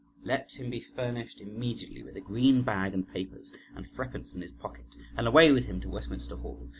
Let 0.23 0.53
him 0.53 0.71
be 0.71 0.79
furnished 0.79 1.41
immediately 1.41 2.01
with 2.01 2.15
a 2.15 2.21
green 2.21 2.63
bag 2.63 2.95
and 2.95 3.07
papers, 3.07 3.53
and 3.75 3.85
threepence 3.85 4.33
in 4.33 4.41
his 4.41 4.51
pocket, 4.51 4.87
and 5.15 5.27
away 5.27 5.51
with 5.51 5.67
him 5.67 5.79
to 5.81 5.89
Westminster 5.89 6.37
Hall. 6.37 6.67